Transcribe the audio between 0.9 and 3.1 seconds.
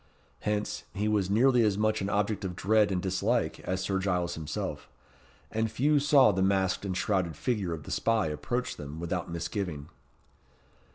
he was nearly as much an object of dread and